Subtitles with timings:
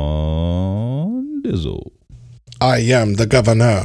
[0.00, 1.90] Sean Dizzle.
[2.60, 3.84] I am the governor.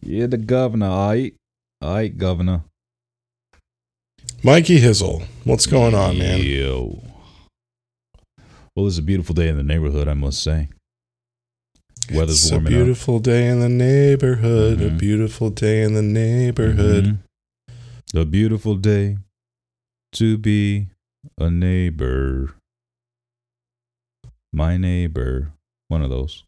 [0.00, 0.86] Yeah, the governor.
[0.88, 1.34] Aight.
[1.82, 2.62] Aight, governor.
[4.44, 5.24] Mikey Hizzle.
[5.44, 6.40] What's going on, man?
[6.40, 7.02] Yo.
[8.76, 10.68] Well, it's a beautiful day in the neighborhood, I must say.
[12.12, 14.80] Weather's it's a warming beautiful day in the neighborhood.
[14.80, 14.98] A Mhm.
[14.98, 16.04] beautiful day in the up.
[16.04, 17.04] neighborhood.
[18.14, 18.20] Mhm.
[18.20, 19.16] A beautiful day
[20.12, 20.88] to be
[21.38, 22.54] a neighbor.
[24.54, 25.52] My neighbor.
[25.88, 26.44] One of those.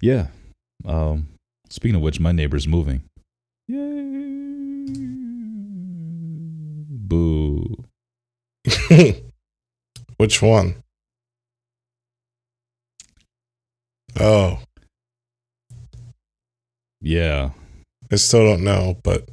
[0.00, 0.28] Yeah.
[0.86, 1.26] Um,
[1.68, 3.02] speaking of which, my neighbor's moving.
[3.66, 4.94] Yay.
[6.88, 7.84] Boo.
[10.18, 10.76] Which one?
[14.20, 14.60] Oh,
[17.00, 17.50] Yeah,
[18.12, 19.28] I still don't know, but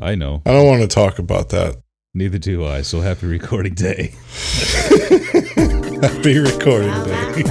[0.00, 0.42] I know.
[0.44, 1.76] I don't want to talk about that.
[2.12, 2.82] Neither do I.
[2.82, 4.12] So happy recording day.
[6.02, 7.42] Happy recording day.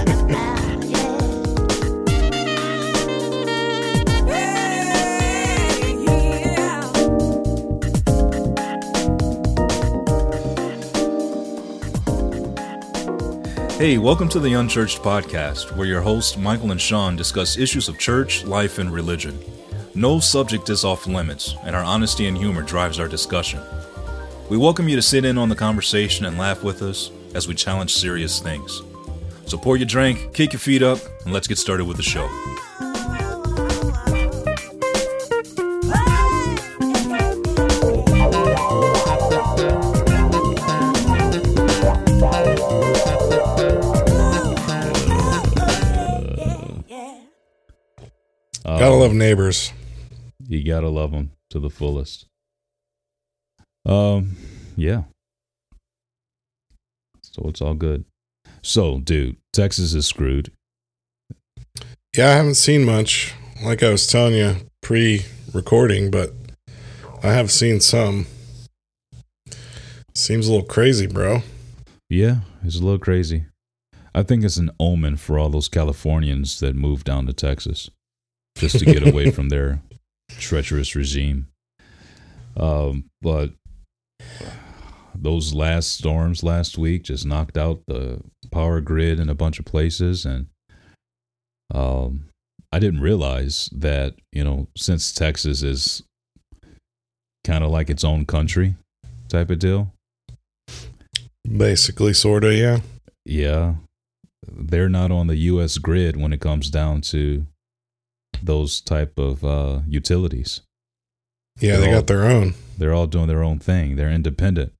[13.77, 17.99] Hey, welcome to the Unchurched Podcast, where your hosts Michael and Sean discuss issues of
[17.99, 19.37] church, life, and religion.
[19.93, 23.61] No subject is off limits, and our honesty and humor drives our discussion.
[24.49, 27.55] We welcome you to sit in on the conversation and laugh with us as we
[27.55, 28.81] challenge serious things.
[29.45, 32.27] So pour your drink, kick your feet up, and let's get started with the show.
[48.79, 49.73] Gotta love neighbors.
[50.47, 52.27] You gotta love them to the fullest.
[53.85, 54.37] Um,
[54.77, 55.03] yeah.
[57.39, 58.05] So it's all good.
[58.61, 60.51] So, dude, Texas is screwed.
[62.15, 63.33] Yeah, I haven't seen much.
[63.63, 66.33] Like I was telling you pre-recording, but
[67.23, 68.25] I have seen some.
[70.15, 71.43] Seems a little crazy, bro.
[72.09, 73.45] Yeah, it's a little crazy.
[74.13, 77.89] I think it's an omen for all those Californians that moved down to Texas
[78.57, 79.81] just to get away from their
[80.29, 81.47] treacherous regime.
[82.57, 83.51] Um, but
[85.15, 88.21] those last storms last week just knocked out the
[88.51, 90.47] power grid in a bunch of places, and
[91.73, 92.25] um,
[92.71, 96.03] I didn't realize that you know since Texas is
[97.45, 98.75] kind of like its own country
[99.29, 99.93] type of deal.
[101.49, 102.79] Basically, sorta, yeah.
[103.25, 103.75] Yeah.
[104.51, 107.45] They're not on the US grid when it comes down to
[108.41, 110.61] those type of uh, utilities.
[111.59, 112.53] Yeah, They're they all- got their own.
[112.77, 113.95] They're all doing their own thing.
[113.95, 114.73] They're independent.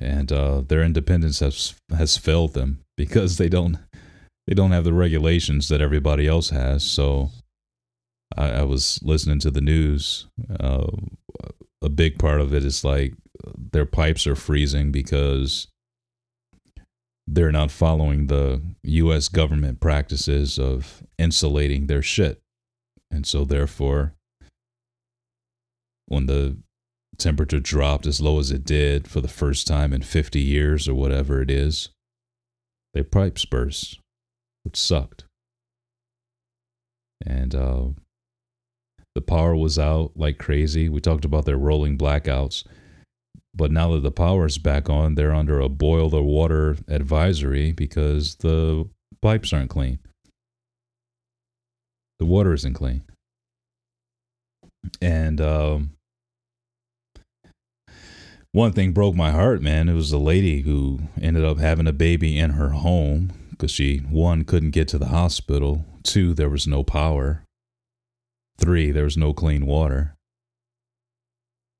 [0.00, 3.78] And uh, their independence has has failed them because they don't
[4.46, 6.82] they don't have the regulations that everybody else has.
[6.82, 7.30] So
[8.36, 10.26] I, I was listening to the news.
[10.58, 10.86] Uh,
[11.82, 13.14] a big part of it is like
[13.56, 15.68] their pipes are freezing because
[17.26, 19.28] they're not following the U.S.
[19.28, 22.40] government practices of insulating their shit,
[23.10, 24.14] and so therefore,
[26.06, 26.58] when the
[27.22, 30.94] temperature dropped as low as it did for the first time in 50 years or
[30.94, 31.88] whatever it is,
[32.94, 34.00] their pipes burst,
[34.64, 35.24] which sucked.
[37.24, 37.84] And uh,
[39.14, 40.88] the power was out like crazy.
[40.88, 42.64] We talked about their rolling blackouts.
[43.54, 47.72] But now that the power is back on, they're under a boil the water advisory
[47.72, 48.88] because the
[49.20, 49.98] pipes aren't clean.
[52.18, 53.02] The water isn't clean.
[55.00, 55.90] And um,
[58.52, 59.88] one thing broke my heart, man.
[59.88, 63.98] It was a lady who ended up having a baby in her home because she,
[63.98, 67.44] one, couldn't get to the hospital, two, there was no power,
[68.58, 70.14] three, there was no clean water.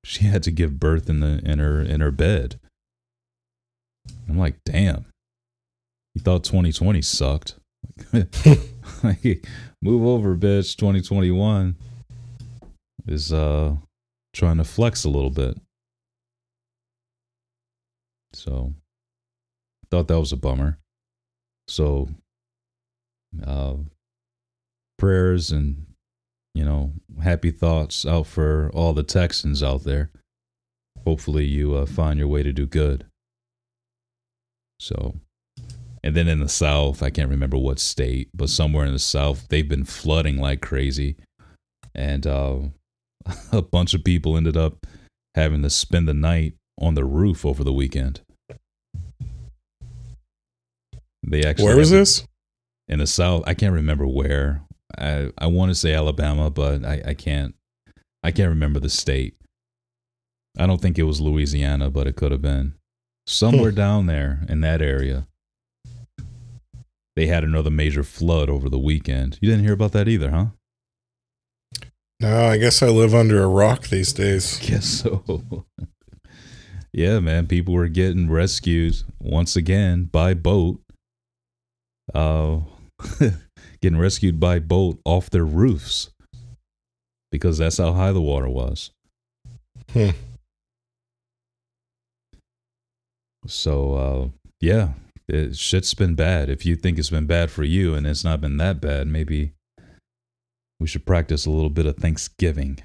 [0.04, 2.58] She had to give birth in the in her in her bed.
[4.28, 5.06] I'm like, damn.
[6.14, 7.54] You thought 2020 sucked.
[8.12, 9.46] like,
[9.80, 10.76] move over, bitch.
[10.76, 11.76] 2021
[13.06, 13.76] is uh
[14.32, 15.56] trying to flex a little bit.
[18.34, 18.74] So
[19.90, 20.78] thought that was a bummer.
[21.68, 22.08] So
[23.46, 23.74] uh
[24.98, 25.86] prayers and
[26.54, 26.92] you know,
[27.22, 30.10] happy thoughts out for all the Texans out there.
[31.04, 33.06] Hopefully you uh, find your way to do good.
[34.78, 35.14] So
[36.04, 39.46] and then in the south, I can't remember what state, but somewhere in the south,
[39.48, 41.16] they've been flooding like crazy.
[41.94, 42.58] And uh,
[43.52, 44.86] a bunch of people ended up
[45.34, 48.20] having to spend the night on the roof over the weekend.
[51.22, 52.26] They actually Where was this?
[52.88, 53.44] in the south.
[53.46, 54.62] I can't remember where.
[54.98, 57.54] I I want to say Alabama, but I I can't
[58.22, 59.36] I can't remember the state.
[60.58, 62.74] I don't think it was Louisiana, but it could have been
[63.26, 63.76] somewhere hmm.
[63.76, 65.26] down there in that area.
[67.14, 69.38] They had another major flood over the weekend.
[69.40, 70.46] You didn't hear about that either, huh?
[72.20, 74.58] No, I guess I live under a rock these days.
[74.62, 75.66] Guess so.
[76.92, 77.46] Yeah, man.
[77.46, 80.80] People were getting rescued once again by boat.
[82.14, 82.60] Uh,
[83.80, 86.10] getting rescued by boat off their roofs
[87.30, 88.90] because that's how high the water was.
[89.92, 90.10] Hmm.
[93.46, 94.28] So, uh,
[94.60, 94.90] yeah,
[95.28, 96.48] it, shit's been bad.
[96.48, 99.52] If you think it's been bad for you and it's not been that bad, maybe
[100.78, 102.78] we should practice a little bit of Thanksgiving.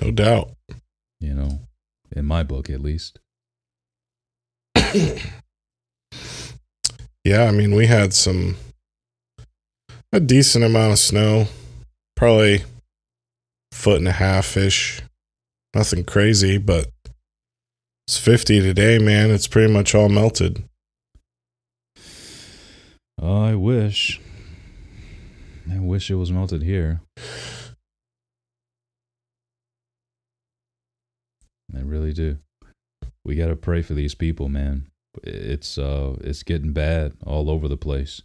[0.00, 0.50] No doubt.
[1.20, 1.60] You know,
[2.12, 3.18] in my book at least.
[7.28, 8.56] Yeah, I mean, we had some
[10.14, 11.46] a decent amount of snow,
[12.16, 12.64] probably
[13.70, 15.02] foot and a half ish.
[15.74, 16.88] Nothing crazy, but
[18.06, 19.30] it's 50 today, man.
[19.30, 20.64] It's pretty much all melted.
[23.20, 24.22] I wish.
[25.70, 27.02] I wish it was melted here.
[31.76, 32.38] I really do.
[33.24, 34.86] We got to pray for these people, man.
[35.22, 38.22] It's uh it's getting bad all over the place.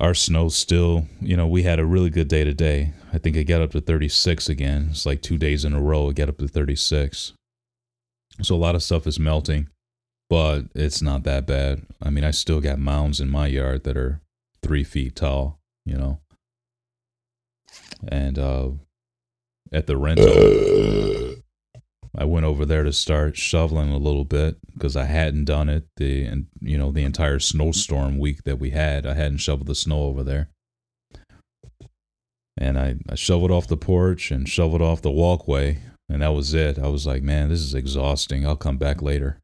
[0.00, 2.92] Our snow's still, you know, we had a really good day today.
[3.12, 4.88] I think it got up to 36 again.
[4.90, 7.32] It's like 2 days in a row it got up to 36.
[8.42, 9.68] So a lot of stuff is melting
[10.28, 11.86] but it's not that bad.
[12.02, 14.20] I mean, I still got mounds in my yard that are
[14.62, 16.20] three feet tall, you know.
[18.06, 18.70] And uh,
[19.72, 20.26] at the rental,
[22.20, 25.84] I went over there to start shoveling a little bit because I hadn't done it
[25.96, 29.06] the and you know the entire snowstorm week that we had.
[29.06, 30.48] I hadn't shoveled the snow over there.
[32.60, 35.78] And I, I shoveled off the porch and shoveled off the walkway,
[36.08, 36.76] and that was it.
[36.76, 38.44] I was like, man, this is exhausting.
[38.44, 39.38] I'll come back later.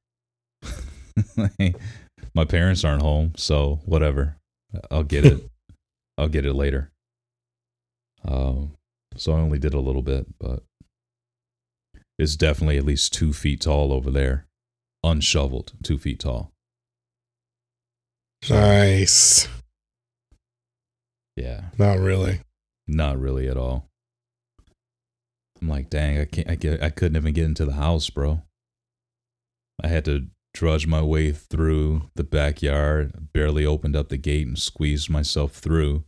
[2.35, 4.37] My parents aren't home, so whatever.
[4.91, 5.49] I'll get it.
[6.19, 6.91] I'll get it later.
[8.25, 8.73] Um,
[9.17, 10.65] so I only did a little bit, but
[12.19, 14.47] it's definitely at least two feet tall over there,
[15.03, 16.53] unshoveled, two feet tall.
[18.49, 19.49] Nice.
[21.37, 22.41] Yeah, Not really.
[22.87, 23.89] not really at all.
[25.61, 26.49] I'm like, dang, I can't.
[26.51, 26.83] I get.
[26.83, 28.43] I couldn't even get into the house, bro.
[29.83, 33.33] I had to drudge my way through the backyard.
[33.33, 36.05] Barely opened up the gate and squeezed myself through.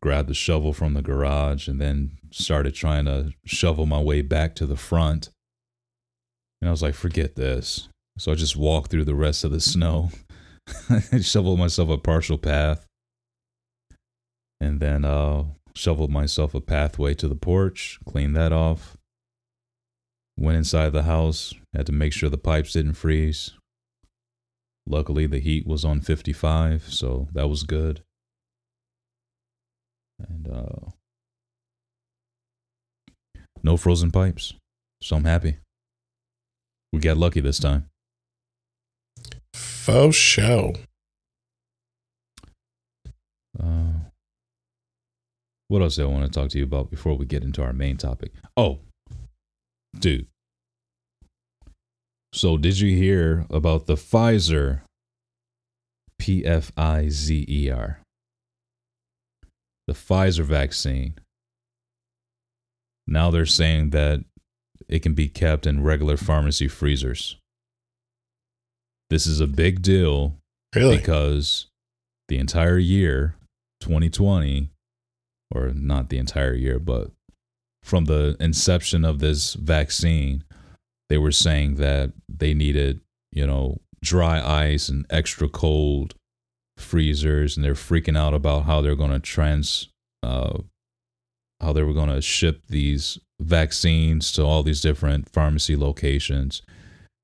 [0.00, 4.54] Grabbed the shovel from the garage and then started trying to shovel my way back
[4.56, 5.30] to the front.
[6.60, 7.88] And I was like, forget this.
[8.18, 10.10] So I just walked through the rest of the snow.
[10.90, 12.86] I shoveled myself a partial path.
[14.60, 15.44] And then uh
[15.78, 18.96] shoveled myself a pathway to the porch, cleaned that off.
[20.36, 23.52] Went inside the house, had to make sure the pipes didn't freeze.
[24.86, 28.02] Luckily, the heat was on 55, so that was good.
[30.18, 30.90] And uh,
[33.62, 34.54] no frozen pipes,
[35.02, 35.58] so I'm happy.
[36.92, 37.86] We got lucky this time.
[39.54, 40.74] Faux show.
[43.58, 43.92] Uh,
[45.68, 47.72] what else do I want to talk to you about before we get into our
[47.72, 48.32] main topic?
[48.56, 48.78] Oh,
[49.98, 50.26] dude.
[52.32, 54.80] So, did you hear about the Pfizer
[56.18, 58.00] P F I Z E R?
[59.88, 61.14] The Pfizer vaccine.
[63.06, 64.22] Now they're saying that
[64.86, 67.36] it can be kept in regular pharmacy freezers.
[69.10, 70.36] This is a big deal
[70.76, 70.98] Really?
[70.98, 71.68] because
[72.28, 73.36] the entire year
[73.80, 74.68] 2020
[75.54, 77.10] or not the entire year but
[77.82, 80.44] from the inception of this vaccine
[81.08, 83.00] they were saying that they needed
[83.32, 86.14] you know dry ice and extra cold
[86.80, 89.88] freezers and they're freaking out about how they're going to trans
[90.22, 90.58] uh,
[91.60, 96.62] how they were going to ship these vaccines to all these different pharmacy locations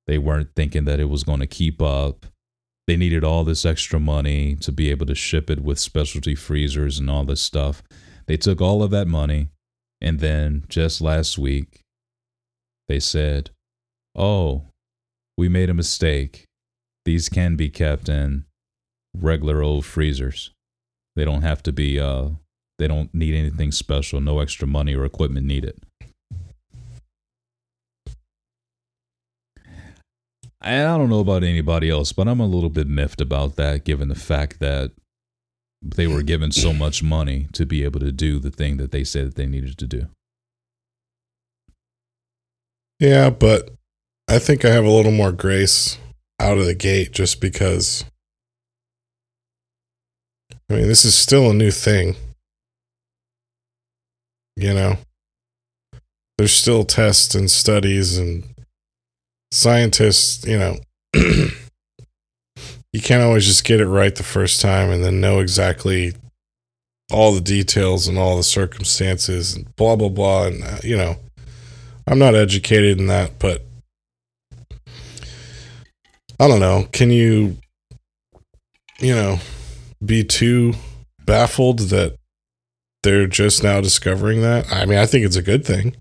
[0.06, 2.26] they weren't thinking that it was going to keep up
[2.86, 6.98] they needed all this extra money to be able to ship it with specialty freezers
[6.98, 7.82] and all this stuff.
[8.26, 9.48] They took all of that money,
[10.00, 11.80] and then just last week,
[12.88, 13.50] they said,
[14.14, 14.64] Oh,
[15.36, 16.44] we made a mistake.
[17.04, 18.44] These can be kept in
[19.14, 20.50] regular old freezers.
[21.16, 22.30] They don't have to be, uh,
[22.78, 25.80] they don't need anything special, no extra money or equipment needed.
[30.60, 33.84] And I don't know about anybody else, but I'm a little bit miffed about that
[33.84, 34.92] given the fact that
[35.82, 39.04] they were given so much money to be able to do the thing that they
[39.04, 40.08] said that they needed to do.
[42.98, 43.74] Yeah, but
[44.26, 45.98] I think I have a little more grace
[46.40, 48.06] out of the gate just because
[50.70, 52.16] I mean, this is still a new thing.
[54.56, 54.98] You know,
[56.38, 58.44] there's still tests and studies and
[59.50, 60.76] scientists, you know,
[61.14, 66.14] you can't always just get it right the first time and then know exactly
[67.12, 70.46] all the details and all the circumstances and blah, blah, blah.
[70.46, 71.16] And, uh, you know,
[72.06, 73.64] I'm not educated in that, but
[76.40, 76.88] I don't know.
[76.92, 77.58] Can you,
[78.98, 79.38] you know,
[80.06, 80.74] be too
[81.24, 82.16] baffled that
[83.02, 84.72] they're just now discovering that?
[84.72, 85.96] I mean, I think it's a good thing.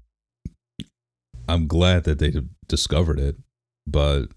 [1.48, 2.34] I'm glad that they
[2.68, 3.36] discovered it,
[3.86, 4.28] but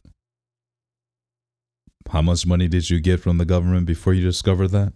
[2.10, 4.92] how much money did you get from the government before you discovered that?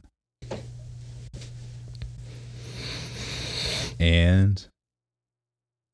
[3.98, 4.66] And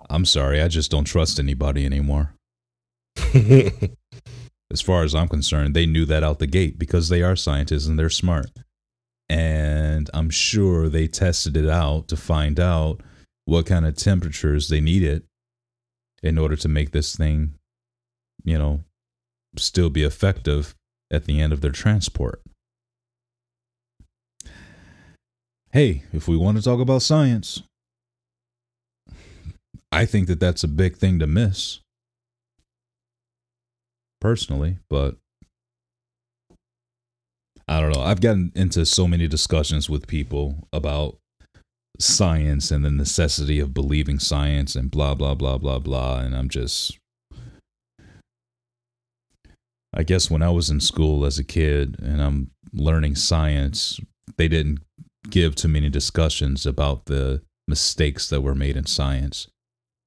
[0.08, 2.34] I'm sorry, I just don't trust anybody anymore.
[4.70, 7.86] as far as I'm concerned, they knew that out the gate because they are scientists
[7.86, 8.46] and they're smart.
[9.28, 13.00] And I'm sure they tested it out to find out
[13.44, 15.24] what kind of temperatures they needed
[16.22, 17.54] in order to make this thing,
[18.44, 18.84] you know,
[19.56, 20.74] still be effective
[21.10, 22.40] at the end of their transport.
[25.70, 27.62] Hey, if we want to talk about science,
[29.92, 31.80] I think that that's a big thing to miss
[34.20, 35.16] personally, but
[37.68, 38.02] I don't know.
[38.02, 41.18] I've gotten into so many discussions with people about
[41.98, 46.50] science and the necessity of believing science and blah blah blah blah blah and I'm
[46.50, 46.98] just
[49.94, 53.98] I guess when I was in school as a kid and I'm learning science,
[54.36, 54.80] they didn't
[55.30, 59.48] give too many discussions about the mistakes that were made in science.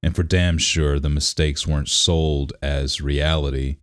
[0.03, 3.77] And for damn sure, the mistakes weren't sold as reality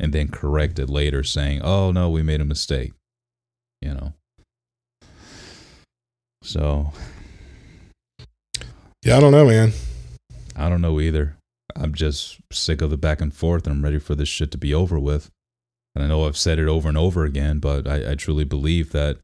[0.00, 2.92] and then corrected later saying, oh no, we made a mistake.
[3.86, 4.12] You know?
[6.42, 6.92] So.
[9.04, 9.72] Yeah, I don't know, man.
[10.56, 11.36] I don't know either.
[11.76, 14.58] I'm just sick of the back and forth and I'm ready for this shit to
[14.58, 15.30] be over with.
[15.94, 18.90] And I know I've said it over and over again, but I, I truly believe
[18.90, 19.18] that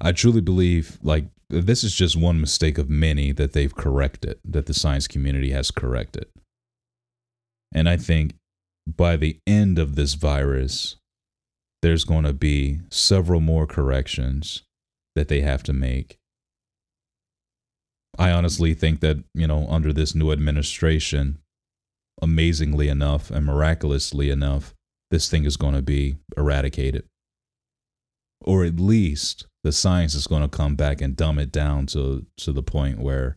[0.00, 4.66] I truly believe like this is just one mistake of many that they've corrected, that
[4.66, 6.26] the science community has corrected.
[7.72, 8.34] And I think
[8.86, 10.96] by the end of this virus,
[11.82, 14.62] there's going to be several more corrections
[15.14, 16.18] that they have to make.
[18.18, 21.38] I honestly think that, you know, under this new administration,
[22.20, 24.74] amazingly enough and miraculously enough,
[25.10, 27.04] this thing is going to be eradicated.
[28.40, 32.26] Or at least the science is going to come back and dumb it down to,
[32.38, 33.36] to the point where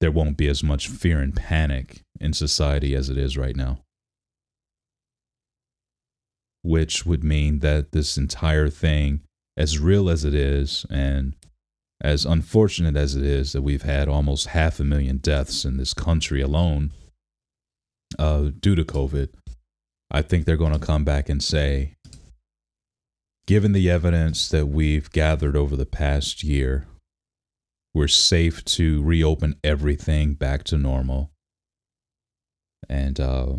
[0.00, 3.78] there won't be as much fear and panic in society as it is right now
[6.62, 9.20] which would mean that this entire thing,
[9.56, 11.34] as real as it is, and
[12.00, 15.94] as unfortunate as it is that we've had almost half a million deaths in this
[15.94, 16.92] country alone
[18.18, 19.28] uh, due to COVID,
[20.10, 21.94] I think they're going to come back and say,
[23.46, 26.86] given the evidence that we've gathered over the past year,
[27.94, 31.30] we're safe to reopen everything back to normal.
[32.88, 33.56] And uh,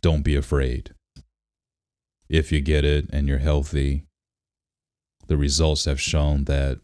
[0.00, 0.94] don't be afraid
[2.32, 4.04] if you get it and you're healthy,
[5.28, 6.80] the results have shown that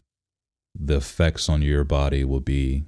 [0.79, 2.83] the effects on your body will be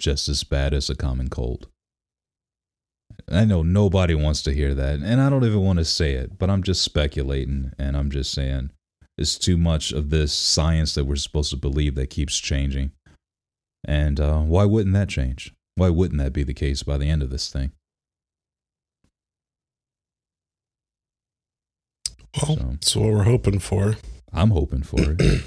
[0.00, 1.68] just as bad as a common cold.
[3.30, 6.38] I know nobody wants to hear that, and I don't even want to say it,
[6.38, 8.70] but I'm just speculating and I'm just saying
[9.18, 12.92] it's too much of this science that we're supposed to believe that keeps changing.
[13.84, 15.52] And uh, why wouldn't that change?
[15.74, 17.72] Why wouldn't that be the case by the end of this thing?
[22.36, 23.96] Well, so, that's what we're hoping for.
[24.32, 25.44] I'm hoping for it.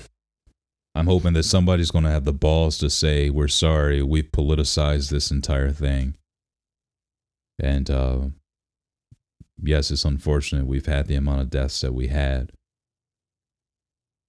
[0.96, 5.10] I'm hoping that somebody's going to have the balls to say, "We're sorry, we've politicized
[5.10, 6.16] this entire thing."
[7.60, 8.20] And uh,
[9.62, 12.52] yes, it's unfortunate we've had the amount of deaths that we had.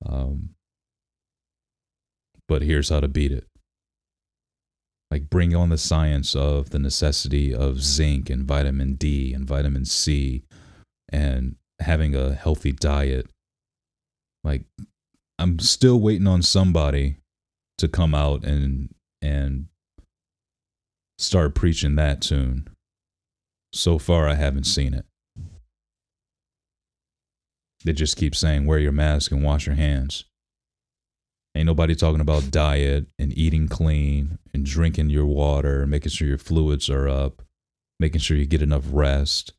[0.05, 0.51] Um,
[2.49, 3.47] but here's how to beat it.
[5.11, 9.85] Like bring on the science of the necessity of zinc and vitamin D and vitamin
[9.85, 10.43] C
[11.09, 13.29] and having a healthy diet.
[14.45, 14.65] Like
[15.39, 17.17] I'm still waiting on somebody
[17.79, 19.67] to come out and and
[21.19, 22.69] start preaching that tune.
[23.73, 25.05] So far, I haven't seen it.
[27.85, 30.25] They just keep saying, wear your mask and wash your hands.
[31.55, 36.37] Ain't nobody talking about diet and eating clean and drinking your water, making sure your
[36.37, 37.43] fluids are up,
[37.99, 39.53] making sure you get enough rest.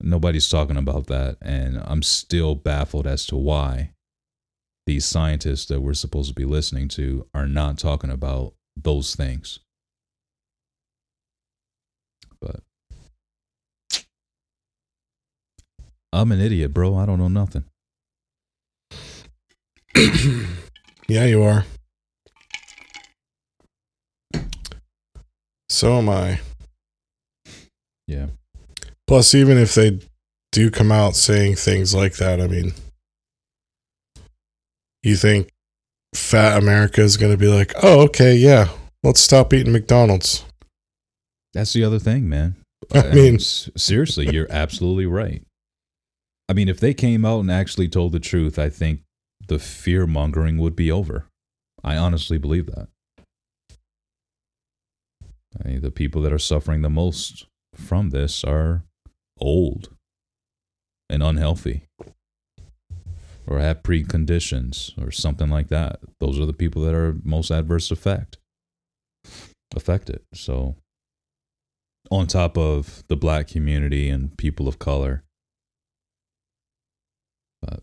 [0.00, 1.36] Nobody's talking about that.
[1.42, 3.92] And I'm still baffled as to why
[4.86, 9.60] these scientists that we're supposed to be listening to are not talking about those things.
[12.40, 12.60] But
[16.12, 16.96] I'm an idiot, bro.
[16.96, 17.64] I don't know nothing.
[21.08, 21.64] yeah, you are.
[25.68, 26.40] So am I.
[28.06, 28.26] Yeah.
[29.10, 29.98] Plus, even if they
[30.52, 32.72] do come out saying things like that, I mean,
[35.02, 35.50] you think
[36.14, 38.68] fat America is going to be like, oh, okay, yeah,
[39.02, 40.44] let's stop eating McDonald's.
[41.52, 42.54] That's the other thing, man.
[42.94, 45.42] I mean, seriously, you're absolutely right.
[46.48, 49.00] I mean, if they came out and actually told the truth, I think
[49.48, 51.26] the fear mongering would be over.
[51.82, 52.86] I honestly believe that.
[55.58, 58.84] I mean, the people that are suffering the most from this are
[59.40, 59.90] old
[61.08, 61.82] and unhealthy
[63.46, 66.00] or have preconditions or something like that.
[66.20, 68.38] Those are the people that are most adverse effect
[69.74, 70.20] affected.
[70.34, 70.76] So
[72.10, 75.22] on top of the black community and people of color.
[77.62, 77.82] But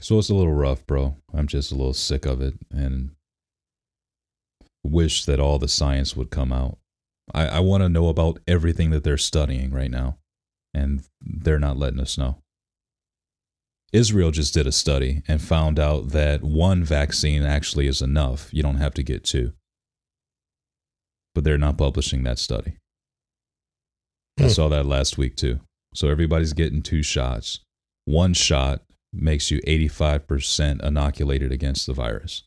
[0.00, 1.16] so it's a little rough, bro.
[1.34, 3.10] I'm just a little sick of it and
[4.84, 6.78] wish that all the science would come out.
[7.34, 10.18] I, I want to know about everything that they're studying right now
[10.74, 12.38] and they're not letting us know.
[13.92, 18.48] Israel just did a study and found out that one vaccine actually is enough.
[18.52, 19.52] You don't have to get two.
[21.34, 22.76] But they're not publishing that study.
[24.38, 24.44] Hmm.
[24.44, 25.60] I saw that last week too.
[25.94, 27.60] So everybody's getting two shots.
[28.04, 32.44] One shot makes you 85% inoculated against the virus.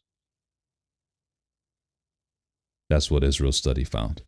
[2.89, 4.21] That's what Israel's study found.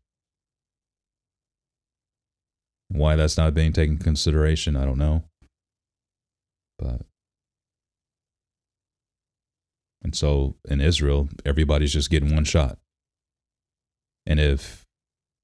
[2.89, 5.23] Why that's not being taken consideration, I don't know.
[6.77, 7.01] But
[10.03, 12.77] and so in Israel, everybody's just getting one shot.
[14.27, 14.85] And if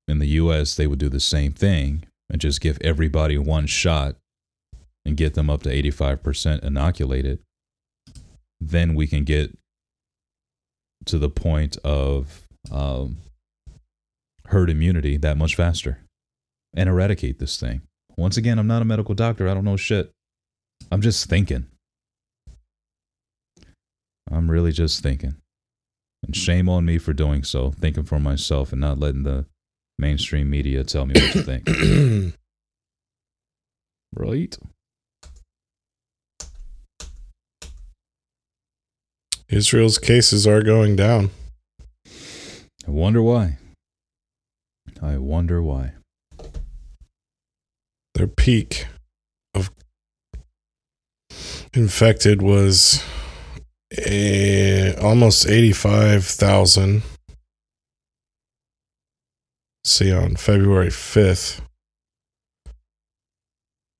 [0.07, 4.15] in the US they would do the same thing and just give everybody one shot
[5.05, 7.39] and get them up to 85% inoculated,
[8.59, 9.57] then we can get
[11.05, 13.17] to the point of um,
[14.47, 15.97] herd immunity that much faster
[16.73, 17.81] and eradicate this thing.
[18.17, 19.47] Once again, I'm not a medical doctor.
[19.47, 20.11] I don't know shit.
[20.91, 21.67] I'm just thinking.
[24.29, 25.35] I'm really just thinking.
[26.23, 29.45] And shame on me for doing so, thinking for myself and not letting the
[29.97, 31.67] mainstream media tell me what to think.
[34.13, 34.57] right?
[39.49, 41.31] Israel's cases are going down.
[42.87, 43.57] I wonder why.
[45.01, 45.93] I wonder why
[48.21, 48.85] their peak
[49.55, 49.71] of
[51.73, 53.03] infected was
[53.97, 57.01] a, almost 85,000.
[59.83, 61.61] See on February 5th.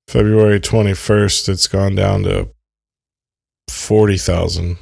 [0.06, 2.48] February 21st, it's gone down to
[3.68, 4.76] 40,000.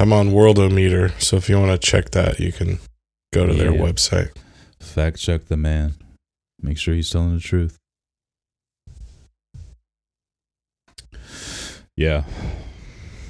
[0.00, 2.78] I'm on Worldometer, so if you want to check that, you can
[3.32, 3.64] go to yeah.
[3.64, 4.30] their website.
[4.78, 5.94] Fact check the man.
[6.62, 7.76] Make sure he's telling the truth.
[11.96, 12.22] Yeah.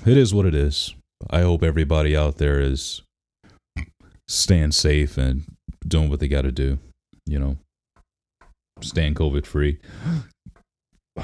[0.04, 0.94] It is what it is.
[1.30, 3.00] I hope everybody out there is
[4.26, 5.44] staying safe and
[5.86, 6.78] doing what they got to do,
[7.24, 7.56] you know,
[8.82, 9.78] staying COVID free.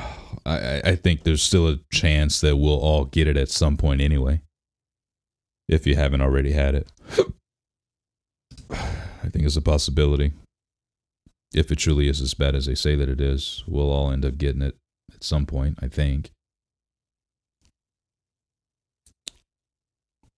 [0.47, 4.01] I, I think there's still a chance that we'll all get it at some point
[4.01, 4.41] anyway
[5.69, 6.89] if you haven't already had it.
[8.71, 10.33] I think it's a possibility.
[11.55, 14.25] If it truly is as bad as they say that it is, we'll all end
[14.25, 14.77] up getting it
[15.13, 16.31] at some point, I think.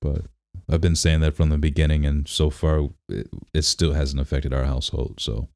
[0.01, 0.27] But
[0.69, 4.53] I've been saying that from the beginning, and so far, it, it still hasn't affected
[4.53, 5.21] our household.
[5.21, 5.49] So,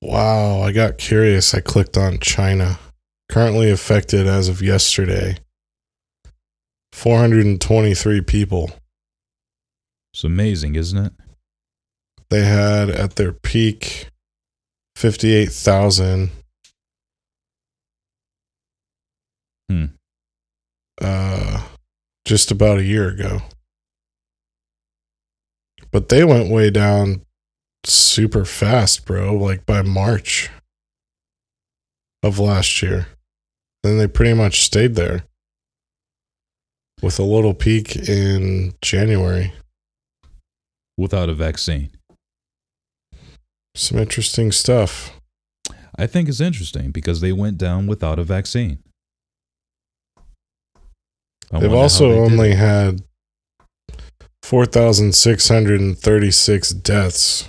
[0.00, 1.52] wow, I got curious.
[1.52, 2.78] I clicked on China.
[3.28, 5.38] Currently affected as of yesterday.
[6.96, 8.70] 423 people.
[10.14, 11.12] It's amazing, isn't it?
[12.30, 14.08] They had at their peak
[14.96, 16.30] 58,000.
[19.68, 19.84] Hmm.
[20.98, 21.64] Uh,
[22.24, 23.42] just about a year ago.
[25.90, 27.26] But they went way down
[27.84, 30.48] super fast, bro, like by March
[32.22, 33.08] of last year.
[33.82, 35.24] Then they pretty much stayed there
[37.02, 39.52] with a little peak in January.
[40.98, 41.90] Without a vaccine.
[43.74, 45.12] Some interesting stuff.
[45.98, 48.78] I think it's interesting because they went down without a vaccine.
[51.52, 53.02] I They've also they only had
[54.42, 57.48] 4,636 deaths,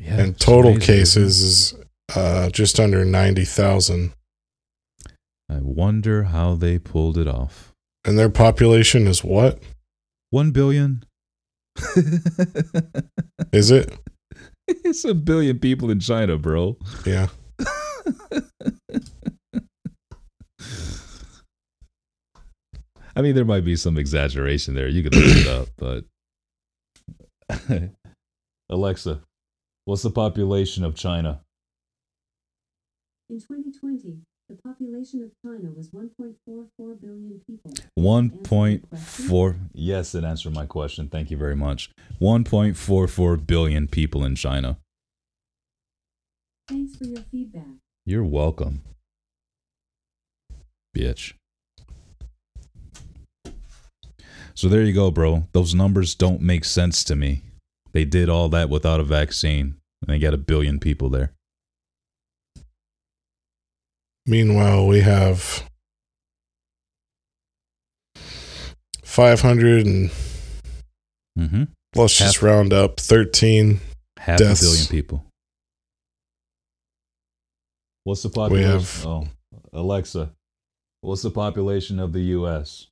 [0.00, 1.74] Yeah, and total amazing, cases is
[2.14, 4.12] uh, just under 90,000.
[5.48, 7.72] I wonder how they pulled it off.
[8.06, 9.60] And their population is what?
[10.30, 11.04] One billion.
[13.52, 13.98] Is it?
[14.68, 16.78] it's a billion people in China, bro.
[17.04, 17.26] Yeah.
[23.16, 24.88] I mean, there might be some exaggeration there.
[24.88, 26.04] You could look it up, but
[28.70, 29.20] Alexa,
[29.84, 31.40] what's the population of China?
[33.28, 37.72] In 2020, the population of China was 1.44 billion people.
[37.94, 39.56] One point four.
[39.72, 41.08] Yes, it answered my question.
[41.08, 41.90] Thank you very much.
[42.18, 44.78] One point four four billion people in China.
[46.68, 47.64] Thanks for your feedback.
[48.04, 48.82] You're welcome,
[50.96, 51.34] bitch.
[54.54, 55.48] So there you go, bro.
[55.52, 57.42] Those numbers don't make sense to me.
[57.92, 61.35] They did all that without a vaccine, and they got a billion people there.
[64.26, 65.62] Meanwhile, we have
[69.02, 70.10] 500 and
[71.38, 71.64] Mm-hmm.
[71.94, 73.78] let's just round up 13.
[74.18, 74.62] Half Deaths.
[74.62, 75.22] a billion people.
[78.04, 78.70] What's the population?
[78.72, 79.10] We population?
[79.10, 79.28] have-
[79.74, 80.30] oh, Alexa,
[81.02, 82.86] what's the population of the U.S.?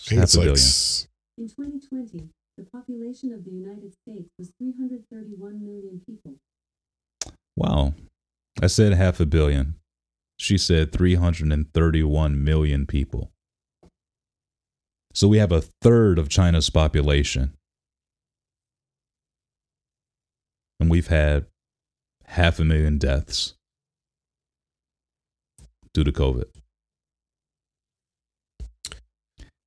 [0.00, 0.58] I think Half it's a like billion.
[0.58, 1.06] s-
[1.38, 6.34] In 2020, the population of the United States was 331 million people.
[7.56, 7.94] Wow.
[8.60, 9.76] I said half a billion.
[10.36, 13.30] She said 331 million people.
[15.12, 17.52] So we have a third of China's population.
[20.80, 21.46] And we've had
[22.26, 23.54] half a million deaths
[25.92, 26.46] due to COVID.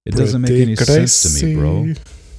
[0.05, 1.93] It doesn't make any pretty sense to me, bro.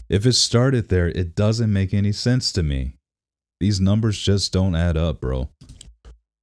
[0.09, 2.95] If it started there, it doesn't make any sense to me.
[3.61, 5.49] These numbers just don't add up, bro.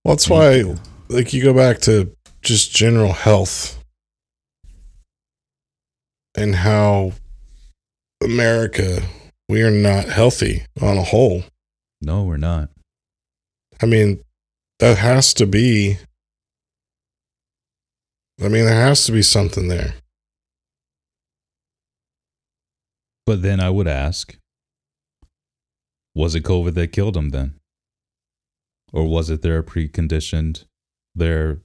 [0.03, 0.77] Well, that's Thank why, you.
[1.09, 3.83] Like, you go back to just general health
[6.35, 7.13] and how
[8.23, 9.01] America,
[9.47, 11.43] we are not healthy on a whole.
[12.01, 12.69] No, we're not.
[13.81, 14.21] I mean,
[14.79, 15.97] that has to be.
[18.39, 19.95] I mean, there has to be something there.
[23.25, 24.37] But then I would ask,
[26.13, 27.55] was it COVID that killed him then?
[28.93, 30.65] Or was it their preconditioned,
[31.15, 31.59] their,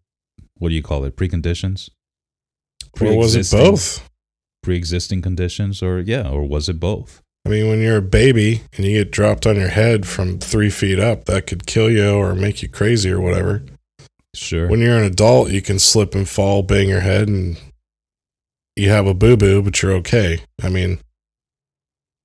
[0.59, 1.91] what do you call it, preconditions?
[3.01, 4.09] Or was it both?
[4.63, 7.23] Pre-existing conditions, or yeah, or was it both?
[7.47, 10.69] I mean, when you're a baby and you get dropped on your head from three
[10.69, 13.63] feet up, that could kill you or make you crazy or whatever.
[14.35, 14.69] Sure.
[14.69, 17.59] When you're an adult, you can slip and fall, bang your head, and
[18.77, 20.41] you have a boo boo, but you're okay.
[20.63, 21.01] I mean,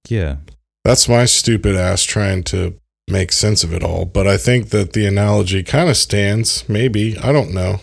[0.09, 0.37] yeah.
[0.83, 2.77] that's my stupid ass trying to
[3.07, 4.05] make sense of it all.
[4.05, 6.67] But I think that the analogy kind of stands.
[6.67, 7.17] Maybe.
[7.17, 7.79] I don't know.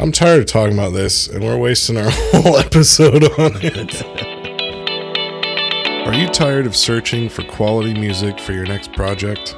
[0.00, 4.04] I'm tired of talking about this, and we're wasting our whole episode on it.
[6.06, 9.56] Are you tired of searching for quality music for your next project?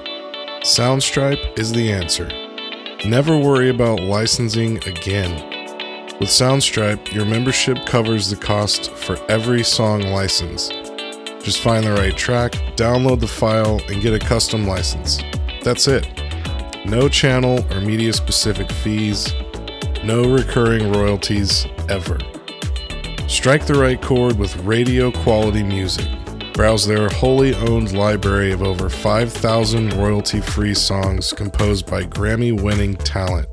[0.62, 2.28] Soundstripe is the answer.
[3.06, 5.46] Never worry about licensing again.
[6.18, 10.70] With Soundstripe, your membership covers the cost for every song license.
[11.42, 15.22] Just find the right track, download the file, and get a custom license.
[15.62, 16.06] That's it.
[16.84, 19.32] No channel or media specific fees,
[20.04, 22.18] no recurring royalties ever.
[23.26, 26.08] Strike the right chord with radio quality music.
[26.52, 32.96] Browse their wholly owned library of over 5,000 royalty free songs composed by Grammy winning
[32.96, 33.48] talent.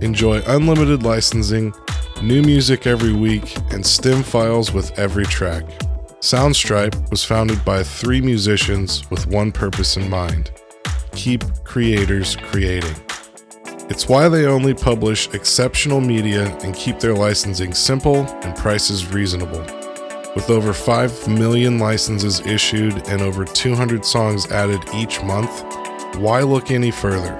[0.00, 1.74] Enjoy unlimited licensing,
[2.22, 5.64] new music every week, and stem files with every track.
[6.20, 10.50] Soundstripe was founded by three musicians with one purpose in mind
[11.12, 12.94] keep creators creating.
[13.88, 19.60] It's why they only publish exceptional media and keep their licensing simple and prices reasonable.
[20.36, 25.64] With over 5 million licenses issued and over 200 songs added each month,
[26.16, 27.32] why look any further?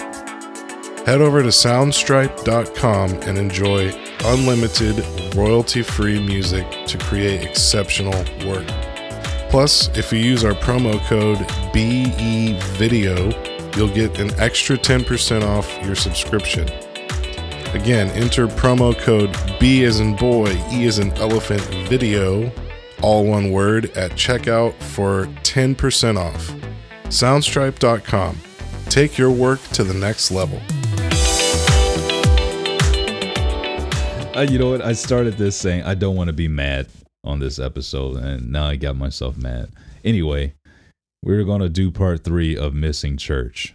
[1.04, 5.04] Head over to soundstripe.com and enjoy unlimited,
[5.34, 8.66] royalty free music to create exceptional work.
[9.50, 11.38] Plus, if you use our promo code
[11.72, 13.34] BEVideo,
[13.76, 16.68] you'll get an extra 10% off your subscription.
[17.74, 22.52] Again, enter promo code B as in boy, E as in elephant video,
[23.02, 26.52] all one word, at checkout for 10% off.
[27.04, 28.38] Soundstripe.com.
[28.86, 30.60] Take your work to the next level.
[34.34, 34.80] Uh, you know what?
[34.80, 36.86] I started this saying I don't want to be mad
[37.24, 39.70] on this episode, and now I got myself mad.
[40.04, 40.54] Anyway,
[41.22, 43.74] we're going to do part three of Missing Church.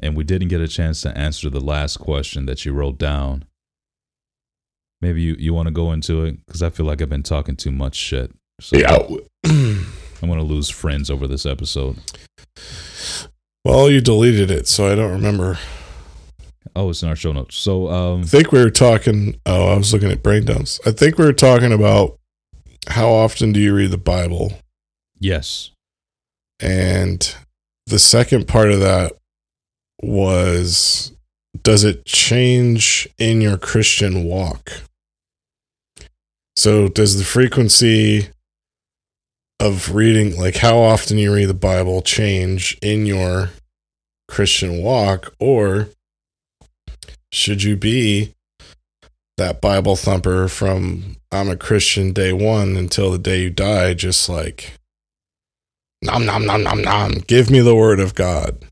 [0.00, 3.46] And we didn't get a chance to answer the last question that you wrote down.
[5.00, 6.44] Maybe you, you want to go into it?
[6.46, 8.30] Because I feel like I've been talking too much shit.
[8.60, 8.76] So
[9.44, 9.86] I'm
[10.20, 11.96] going to lose friends over this episode.
[13.64, 15.58] well, you deleted it, so I don't remember.
[16.76, 17.56] Oh, it's in our show notes.
[17.56, 19.40] So, um, I think we were talking.
[19.46, 20.80] Oh, I was looking at brain dumps.
[20.86, 22.18] I think we were talking about
[22.88, 24.52] how often do you read the Bible?
[25.20, 25.70] yes.
[26.60, 27.34] And
[27.86, 29.12] the second part of that
[30.02, 31.12] was
[31.62, 34.72] does it change in your Christian walk?
[36.56, 38.30] So, does the frequency
[39.60, 43.50] of reading, like how often you read the Bible, change in your
[44.26, 45.32] Christian walk?
[45.38, 45.88] Or
[47.32, 48.34] should you be
[49.36, 54.28] that Bible thumper from I'm a Christian day one until the day you die, just
[54.28, 54.72] like
[56.02, 58.64] nom nom nom nom nom, give me the word of God.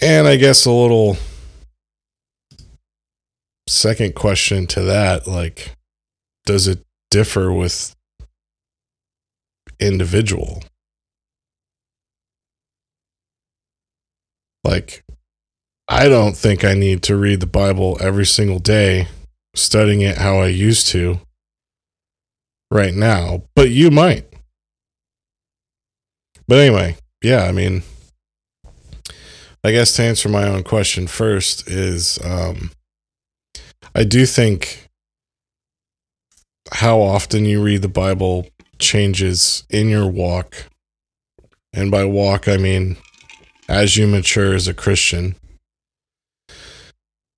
[0.00, 1.16] And I guess a little
[3.68, 5.74] second question to that, like,
[6.46, 7.94] does it differ with
[9.80, 10.62] individual?
[14.62, 15.04] Like,
[15.88, 19.08] I don't think I need to read the Bible every single day,
[19.54, 21.20] studying it how I used to
[22.70, 24.26] right now, but you might.
[26.48, 27.82] But anyway, yeah, I mean,
[29.62, 32.70] I guess to answer my own question first is um,
[33.94, 34.88] I do think
[36.72, 38.46] how often you read the Bible
[38.78, 40.66] changes in your walk.
[41.72, 42.96] And by walk, I mean
[43.68, 45.36] as you mature as a Christian.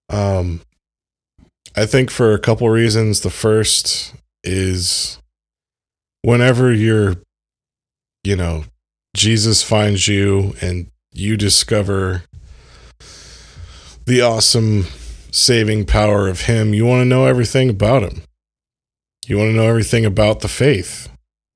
[0.09, 0.61] Um,
[1.75, 3.21] I think for a couple reasons.
[3.21, 5.19] The first is
[6.23, 7.17] whenever you're,
[8.25, 8.65] you know,
[9.15, 12.23] Jesus finds you and you discover
[14.07, 14.87] the awesome
[15.31, 18.23] saving power of Him, you want to know everything about Him.
[19.27, 21.09] You want to know everything about the faith.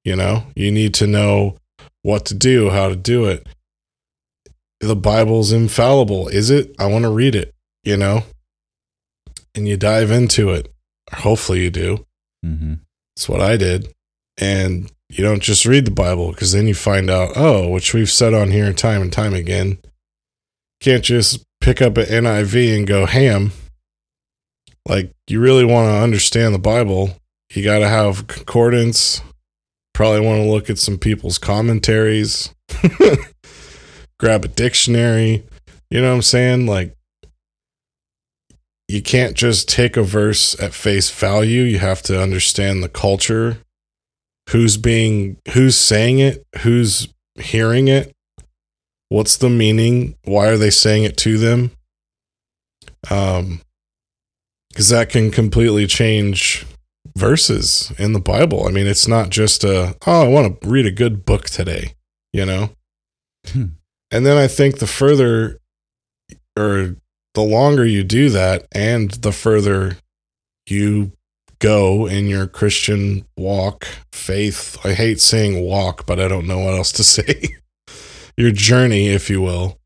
[0.04, 1.56] You know, you need to know
[2.02, 3.46] what to do, how to do it.
[4.80, 6.28] The Bible's infallible.
[6.28, 6.74] Is it?
[6.78, 8.24] I want to read it, you know?
[9.54, 10.72] And you dive into it.
[11.12, 12.06] Hopefully you do.
[12.44, 12.74] Mm-hmm.
[13.16, 13.92] That's what I did.
[14.38, 18.10] And you don't just read the Bible because then you find out, oh, which we've
[18.10, 19.78] said on here time and time again.
[20.80, 23.52] Can't just pick up an NIV and go ham.
[24.88, 27.16] Like, you really want to understand the Bible,
[27.52, 29.20] you got to have concordance.
[29.92, 32.54] Probably want to look at some people's commentaries,
[34.18, 35.44] grab a dictionary.
[35.90, 36.66] You know what I'm saying?
[36.66, 36.96] Like,
[38.90, 41.62] you can't just take a verse at face value.
[41.62, 43.58] You have to understand the culture,
[44.48, 48.12] who's being, who's saying it, who's hearing it,
[49.08, 51.70] what's the meaning, why are they saying it to them?
[53.08, 53.60] Um,
[54.70, 56.66] because that can completely change
[57.16, 58.66] verses in the Bible.
[58.66, 61.94] I mean, it's not just a, oh, I want to read a good book today,
[62.32, 62.70] you know?
[63.46, 63.66] Hmm.
[64.10, 65.58] And then I think the further
[66.58, 66.96] or
[67.34, 69.96] the longer you do that and the further
[70.66, 71.12] you
[71.58, 76.74] go in your Christian walk, faith, I hate saying walk, but I don't know what
[76.74, 77.56] else to say.
[78.36, 79.78] your journey, if you will.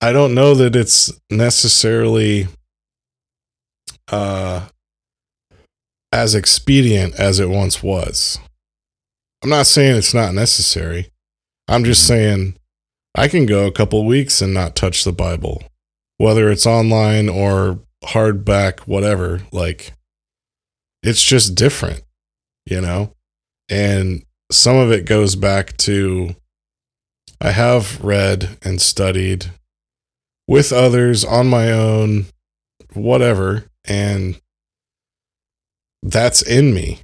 [0.00, 2.48] I don't know that it's necessarily
[4.08, 4.68] uh
[6.12, 8.38] as expedient as it once was.
[9.42, 11.10] I'm not saying it's not necessary.
[11.68, 12.56] I'm just saying
[13.14, 15.62] I can go a couple weeks and not touch the Bible,
[16.22, 19.40] whether it's online or hardback, whatever.
[19.50, 19.92] Like,
[21.02, 22.04] it's just different,
[22.64, 23.12] you know?
[23.68, 26.36] And some of it goes back to
[27.40, 29.46] I have read and studied
[30.46, 32.26] with others on my own,
[32.92, 33.64] whatever.
[33.84, 34.40] And
[36.04, 37.00] that's in me,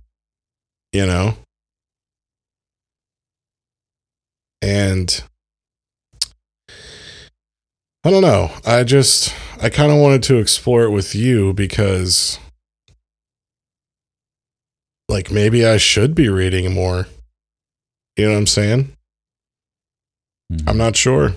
[0.92, 1.34] you know?
[4.62, 5.24] And
[8.04, 8.50] I don't know.
[8.64, 12.38] I just I kind of wanted to explore it with you because
[15.08, 17.06] like maybe I should be reading more.
[18.16, 18.92] You know what I'm saying?
[20.52, 20.68] Mhm.
[20.68, 21.34] I'm not sure.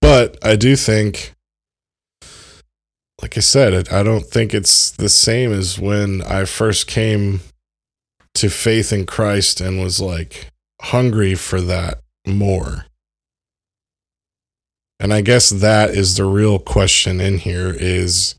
[0.00, 1.32] But I do think
[3.22, 7.40] like I said, I don't think it's the same as when I first came
[8.34, 10.46] to faith in Christ and was like
[10.80, 12.86] hungry for that more.
[15.00, 18.34] And I guess that is the real question in here is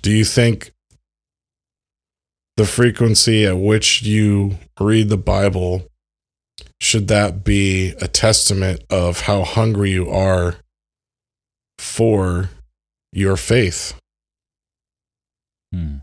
[0.00, 0.72] do you think
[2.56, 5.82] the frequency at which you read the Bible
[6.80, 10.54] should that be a testament of how hungry you are
[11.78, 12.50] for
[13.12, 13.94] your faith?
[15.72, 15.96] Hmm.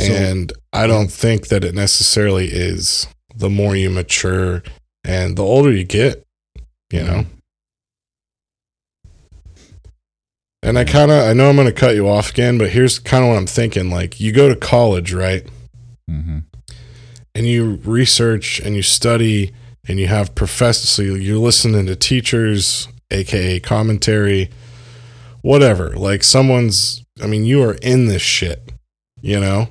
[0.00, 4.62] So- and I don't think that it necessarily is the more you mature
[5.04, 6.24] and the older you get,
[6.90, 7.26] you know.
[10.66, 12.98] And I kind of I know I'm going to cut you off again, but here's
[12.98, 15.46] kind of what I'm thinking like you go to college, right?
[16.10, 16.44] Mhm.
[17.34, 19.52] and you research and you study
[19.88, 24.48] and you have professors so you're listening to teachers aka commentary
[25.42, 28.72] whatever like someone's i mean you are in this shit
[29.20, 29.68] you know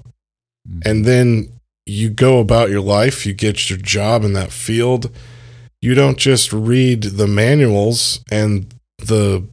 [0.70, 0.82] Mhm.
[0.86, 1.50] and then
[1.88, 5.10] you go about your life you get your job in that field
[5.82, 9.44] you don't just read the manuals and the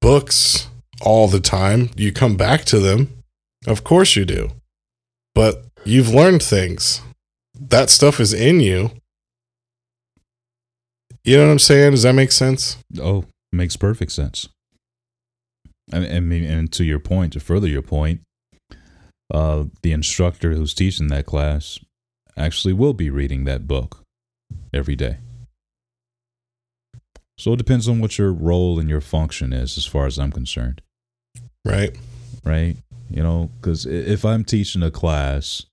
[0.00, 0.68] books
[1.00, 1.90] all the time.
[1.96, 3.22] You come back to them.
[3.66, 4.50] Of course you do.
[5.34, 7.02] But you've learned things.
[7.54, 8.90] That stuff is in you.
[11.22, 11.90] You know what i'm saying?
[11.90, 12.78] Does that make sense?
[12.98, 14.48] Oh, makes perfect sense.
[15.92, 18.20] I mean, and to your point, to further your point,
[19.32, 21.78] uh, the instructor who's teaching that class
[22.36, 24.02] actually will be reading that book
[24.72, 25.18] every day.
[27.40, 30.30] So it depends on what your role and your function is, as far as I'm
[30.30, 30.82] concerned,
[31.64, 31.96] right
[32.44, 32.76] right?
[33.08, 35.64] You know, because if I'm teaching a class,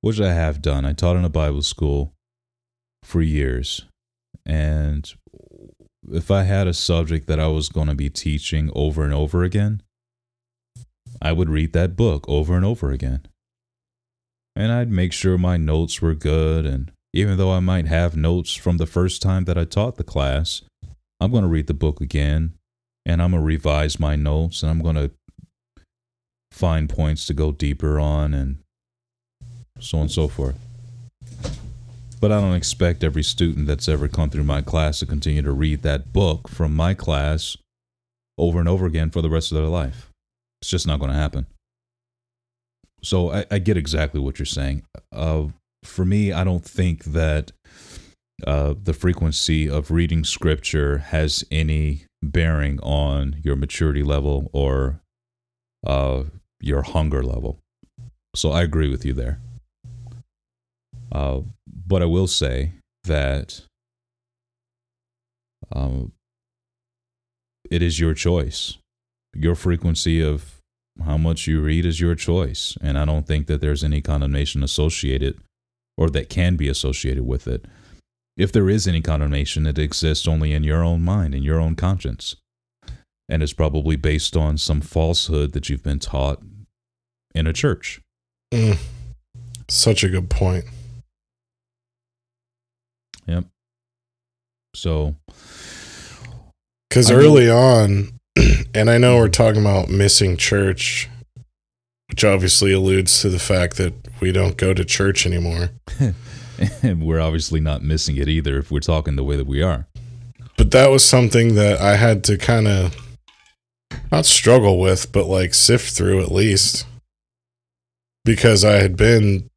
[0.00, 2.12] which I have done, I taught in a Bible school
[3.04, 3.84] for years,
[4.44, 5.08] and
[6.10, 9.44] if I had a subject that I was going to be teaching over and over
[9.44, 9.80] again,
[11.20, 13.26] I would read that book over and over again.
[14.56, 16.66] And I'd make sure my notes were good.
[16.66, 20.04] And even though I might have notes from the first time that I taught the
[20.04, 20.62] class,
[21.22, 22.54] I'm going to read the book again
[23.06, 25.12] and I'm going to revise my notes and I'm going to
[26.50, 28.58] find points to go deeper on and
[29.78, 30.58] so on and so forth.
[32.20, 35.52] But I don't expect every student that's ever come through my class to continue to
[35.52, 37.56] read that book from my class
[38.36, 40.10] over and over again for the rest of their life.
[40.60, 41.46] It's just not going to happen.
[43.04, 44.82] So I, I get exactly what you're saying.
[45.12, 45.46] Uh,
[45.84, 47.52] for me, I don't think that
[48.46, 55.00] uh, the frequency of reading scripture has any bearing on your maturity level or
[55.86, 56.24] uh,
[56.60, 57.58] your hunger level.
[58.34, 59.40] So I agree with you there.
[61.10, 62.72] Uh, but I will say
[63.04, 63.62] that
[65.70, 66.12] um,
[67.70, 68.78] it is your choice.
[69.34, 70.60] Your frequency of
[71.04, 72.76] how much you read is your choice.
[72.80, 75.38] And I don't think that there's any condemnation associated
[75.96, 77.64] or that can be associated with it.
[78.36, 81.74] If there is any condemnation, it exists only in your own mind, in your own
[81.74, 82.36] conscience.
[83.28, 86.42] And it's probably based on some falsehood that you've been taught
[87.34, 88.00] in a church.
[88.52, 88.76] Mm.
[89.68, 90.66] such a good point
[93.26, 93.44] Yep.
[94.74, 95.14] So,
[96.88, 98.18] because early on
[98.74, 101.08] and i know we're talking about missing church
[102.10, 105.70] which obviously alludes to the fact that we don't go to church anymore
[106.82, 109.86] and we're obviously not missing it either if we're talking the way that we are.
[110.56, 112.96] but that was something that I had to kind of
[114.10, 116.86] not struggle with, but like sift through at least
[118.24, 119.50] because I had been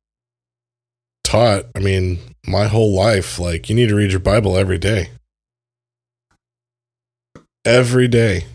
[1.24, 5.10] taught, I mean, my whole life, like, you need to read your Bible every day.
[7.64, 8.46] Every day.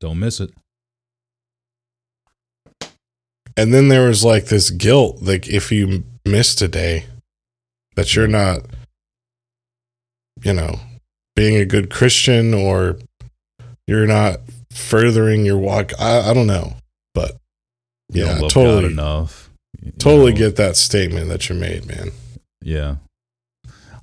[0.00, 0.50] Don't miss it.
[3.56, 7.06] And then there was like this guilt, like, if you missed a day,
[7.98, 8.60] that you're not,
[10.44, 10.78] you know,
[11.34, 12.96] being a good Christian or
[13.88, 14.38] you're not
[14.70, 15.90] furthering your walk.
[15.98, 16.76] I, I don't know.
[17.12, 17.32] But
[18.12, 19.50] You yeah, totally, God enough.
[19.98, 20.38] totally know.
[20.38, 22.12] get that statement that you made, man.
[22.62, 22.96] Yeah.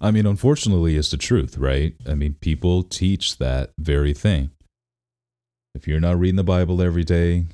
[0.02, 1.96] I mean, unfortunately, it's the truth, right?
[2.06, 4.50] I mean, people teach that very thing.
[5.74, 7.46] If you're not reading the Bible every day,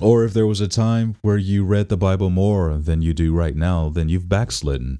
[0.00, 3.32] or if there was a time where you read the Bible more than you do
[3.32, 4.98] right now, then you've backslidden.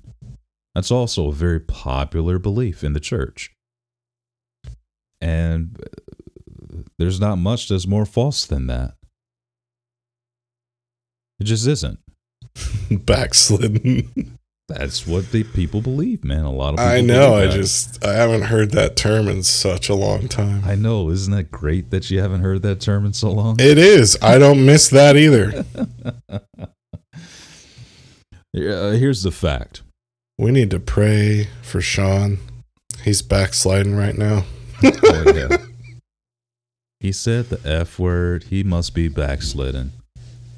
[0.74, 3.50] That's also a very popular belief in the church.
[5.20, 5.78] And
[6.98, 8.94] there's not much that's more false than that.
[11.38, 11.98] It just isn't.
[12.90, 14.38] Backslidden.
[14.68, 16.44] That's what the people believe, man.
[16.44, 17.34] A lot of people I know.
[17.34, 20.62] I just I haven't heard that term in such a long time.
[20.64, 21.10] I know.
[21.10, 23.56] Isn't that great that you haven't heard that term in so long?
[23.60, 24.16] It is.
[24.22, 25.64] I don't miss that either.
[28.54, 29.80] Uh, here's the fact.
[30.38, 32.38] We need to pray for Sean.
[33.02, 34.44] He's backsliding right now.
[34.82, 35.56] Oh, yeah.
[37.00, 38.44] He said the F word.
[38.44, 39.92] He must be backslidden.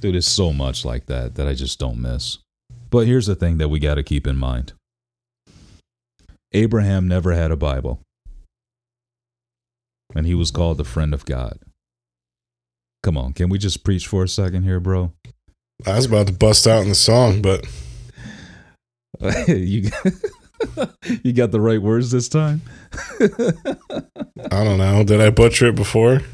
[0.00, 2.38] Dude, it's so much like that that I just don't miss.
[2.90, 4.74] But here's the thing that we got to keep in mind
[6.52, 8.00] Abraham never had a Bible,
[10.14, 11.58] and he was called the friend of God.
[13.02, 15.12] Come on, can we just preach for a second here, bro?
[15.86, 17.66] I was about to bust out in the song, but
[19.48, 19.90] you,
[21.22, 22.60] you got the right words this time?
[23.20, 25.02] I don't know.
[25.04, 26.20] Did I butcher it before?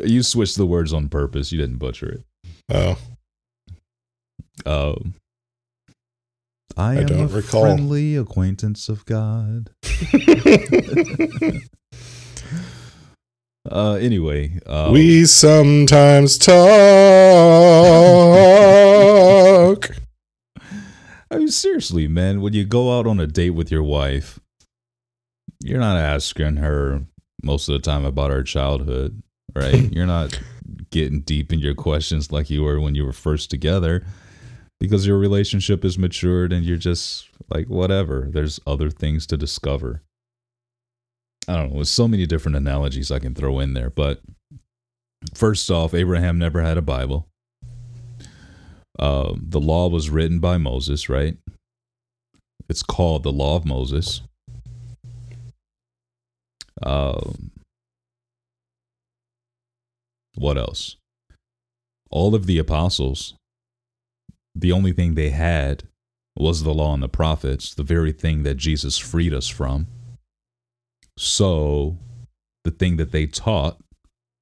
[0.00, 1.50] You switched the words on purpose.
[1.50, 2.22] You didn't butcher it.
[2.72, 2.96] Oh,
[4.64, 5.14] Um,
[6.76, 7.62] I, I am don't a recall.
[7.62, 9.70] friendly acquaintance of God.
[13.68, 16.54] Uh, anyway, uh, we sometimes talk.
[21.30, 24.40] I mean, seriously, man, when you go out on a date with your wife,
[25.60, 27.04] you're not asking her
[27.42, 29.22] most of the time about her childhood,
[29.54, 29.92] right?
[29.92, 30.40] you're not
[30.90, 34.04] getting deep in your questions like you were when you were first together
[34.80, 38.28] because your relationship is matured and you're just like, whatever.
[38.30, 40.02] There's other things to discover.
[41.46, 41.76] I don't know.
[41.76, 44.20] There's so many different analogies I can throw in there, but
[45.34, 47.27] first off, Abraham never had a Bible.
[48.98, 51.36] Uh, the law was written by Moses, right?
[52.68, 54.22] It's called the Law of Moses.
[56.82, 57.52] Um,
[60.34, 60.96] what else?
[62.10, 63.34] All of the apostles,
[64.54, 65.84] the only thing they had
[66.36, 69.86] was the law and the prophets, the very thing that Jesus freed us from.
[71.16, 71.98] So,
[72.64, 73.78] the thing that they taught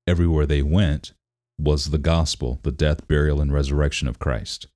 [0.07, 1.13] everywhere they went
[1.59, 4.67] was the gospel, the death, burial, and resurrection of Christ.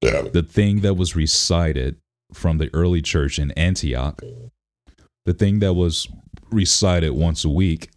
[0.00, 0.22] Yeah.
[0.22, 1.96] The thing that was recited
[2.32, 4.22] from the early church in Antioch,
[5.24, 6.08] the thing that was
[6.50, 7.90] recited once a week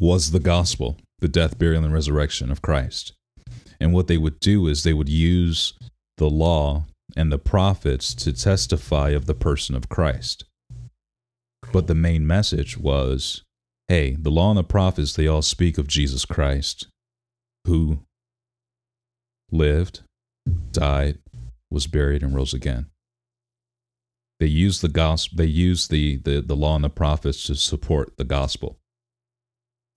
[0.00, 3.12] was the gospel, the death, burial, and resurrection of Christ.
[3.80, 5.74] And what they would do is they would use
[6.18, 6.84] the law
[7.16, 10.44] and the prophets to testify of the person of Christ.
[11.72, 13.42] But the main message was
[13.88, 16.88] hey, the law and the prophets, they all speak of Jesus Christ,
[17.66, 18.00] who
[19.50, 20.00] lived,
[20.72, 21.18] died,
[21.70, 22.86] was buried, and rose again.
[24.38, 28.16] They used the gospel, they used the, the, the law and the prophets to support
[28.16, 28.76] the gospel.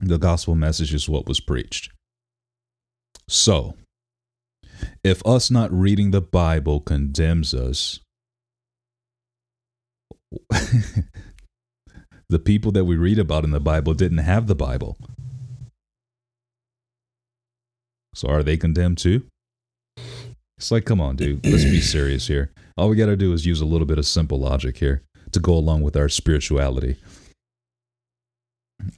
[0.00, 1.92] The gospel message is what was preached.
[3.28, 3.74] So,
[5.04, 8.00] if us not reading the Bible condemns us,
[12.30, 14.96] the people that we read about in the Bible didn't have the Bible.
[18.14, 19.26] So are they condemned too?
[20.56, 21.44] It's like, come on, dude.
[21.44, 22.52] Let's be serious here.
[22.76, 25.02] All we got to do is use a little bit of simple logic here
[25.32, 26.96] to go along with our spirituality.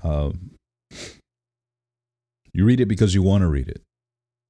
[0.03, 0.53] Um,
[2.53, 3.81] you read it because you want to read it.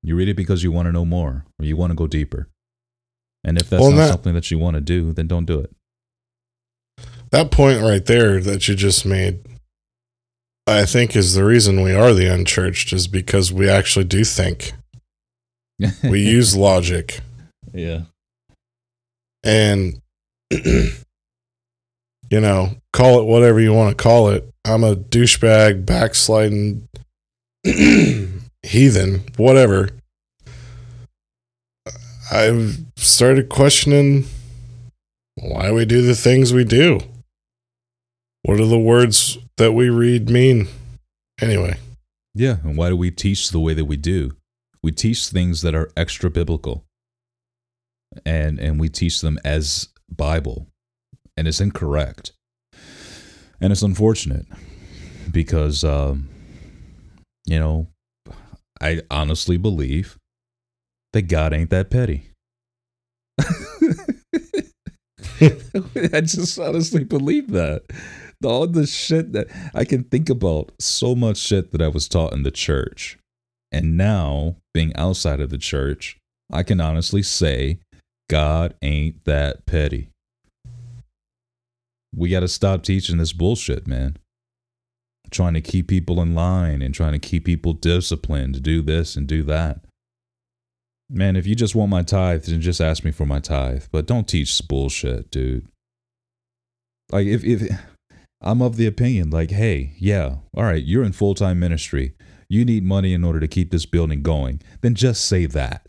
[0.03, 2.49] You read it because you want to know more or you want to go deeper.
[3.45, 5.61] And if that's Well, not that- something that you want to do, then don't do
[5.61, 5.71] it.
[7.33, 9.41] That point right there that you just made,
[10.67, 14.73] I think, is the reason we are the unchurched, is because we actually do think.
[16.05, 17.21] We use logic.
[17.75, 18.03] yeah.
[19.43, 20.01] And,
[20.53, 20.93] you
[22.31, 24.49] know, call it whatever you want to call it.
[24.65, 26.87] I'm a douchebag, backsliding,
[28.63, 29.89] heathen, whatever.
[32.31, 34.27] I've started questioning
[35.35, 37.01] why we do the things we do.
[38.43, 40.69] What do the words that we read mean?
[41.41, 41.77] Anyway,
[42.35, 44.33] Yeah, and why do we teach the way that we do?
[44.83, 46.85] We teach things that are extra biblical.
[48.27, 50.67] And and we teach them as Bible.
[51.37, 52.33] And it's incorrect.
[53.61, 54.47] And it's unfortunate
[55.31, 56.29] because um
[57.47, 57.89] you know,
[58.81, 60.19] I honestly believe
[61.13, 62.31] that God ain't that petty.
[65.41, 67.83] I just honestly believe that.
[68.51, 72.33] All the shit that I can think about, so much shit that I was taught
[72.33, 73.19] in the church.
[73.71, 76.19] And now, being outside of the church,
[76.53, 77.79] I can honestly say
[78.29, 80.09] God ain't that petty.
[82.15, 84.19] We got to stop teaching this bullshit, man.
[85.31, 89.17] Trying to keep people in line and trying to keep people disciplined to do this
[89.17, 89.81] and do that.
[91.09, 93.85] Man, if you just want my tithe, then just ask me for my tithe.
[93.91, 95.67] But don't teach bullshit, dude.
[97.11, 97.63] Like if if
[98.43, 102.15] I'm of the opinion, like, hey, yeah, all right, you're in full time ministry.
[102.49, 104.61] You need money in order to keep this building going.
[104.83, 105.87] Then just say that.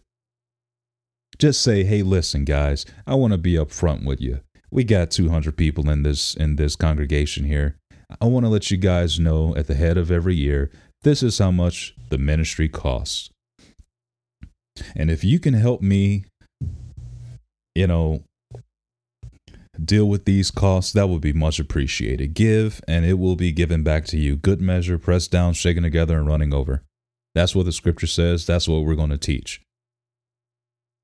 [1.40, 4.42] Just say, hey, listen, guys, I want to be upfront with you.
[4.72, 7.78] We got 200 people in this in this congregation here.
[8.22, 11.40] I want to let you guys know at the head of every year, this is
[11.40, 13.30] how much the ministry costs.
[14.96, 16.26] And if you can help me,
[17.76, 18.24] you know,
[19.84, 22.34] deal with these costs, that would be much appreciated.
[22.34, 24.36] Give, and it will be given back to you.
[24.36, 26.84] Good measure, pressed down, shaken together, and running over.
[27.36, 28.46] That's what the scripture says.
[28.46, 29.62] That's what we're going to teach.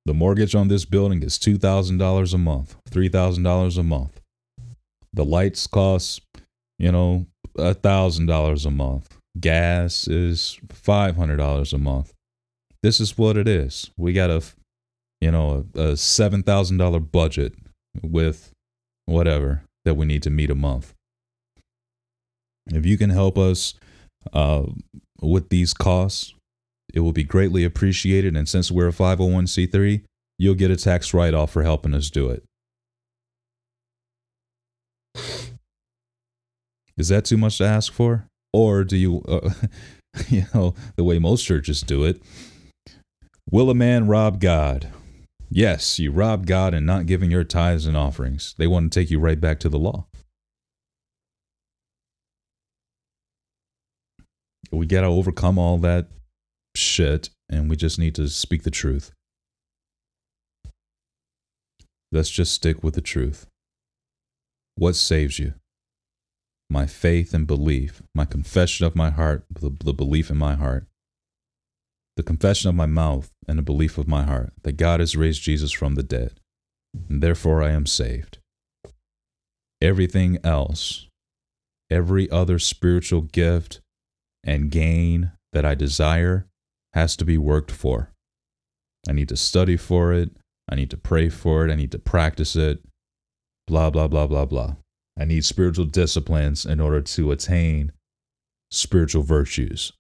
[0.06, 4.22] The mortgage on this building is $2,000 a month, $3,000 a month.
[5.14, 6.22] The lights cost,
[6.78, 7.26] you know,
[7.58, 9.18] $1,000 a month.
[9.40, 12.14] Gas is $500 a month.
[12.82, 13.92] This is what it is.
[13.98, 14.42] We got a,
[15.22, 17.54] you know, a, a $7,000 budget
[18.02, 18.52] with
[19.10, 20.94] whatever that we need to meet a month.
[22.68, 23.74] If you can help us
[24.34, 24.64] uh,
[25.22, 26.34] with these costs,
[26.94, 28.36] it will be greatly appreciated.
[28.36, 30.04] And since we're a 501c3,
[30.38, 32.44] you'll get a tax write off for helping us do it.
[36.98, 38.28] Is that too much to ask for?
[38.52, 39.52] Or do you, uh,
[40.28, 42.22] you know, the way most churches do it?
[43.50, 44.92] Will a man rob God?
[45.52, 48.54] Yes, you robbed God in not giving your tithes and offerings.
[48.58, 50.06] They want to take you right back to the law.
[54.72, 56.08] We got to overcome all that
[56.76, 59.12] shit and we just need to speak the truth.
[62.12, 63.48] Let's just stick with the truth.
[64.76, 65.56] What saves you?
[66.70, 70.86] My faith and belief, my confession of my heart, the, the belief in my heart,
[72.20, 75.42] the confession of my mouth, and the belief of my heart that God has raised
[75.42, 76.42] Jesus from the dead,
[77.08, 78.40] and therefore I am saved.
[79.82, 81.08] Everything else,
[81.90, 83.80] every other spiritual gift
[84.44, 86.46] and gain that I desire,
[86.92, 88.12] has to be worked for.
[89.08, 90.32] I need to study for it.
[90.70, 91.72] I need to pray for it.
[91.72, 92.84] I need to practice it.
[93.66, 94.76] Blah, blah, blah, blah, blah.
[95.18, 97.94] I need spiritual disciplines in order to attain
[98.72, 99.94] spiritual virtues.